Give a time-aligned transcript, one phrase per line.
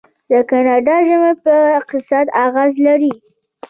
[0.29, 3.13] د کاناډا ژمی په اقتصاد اغیز لري.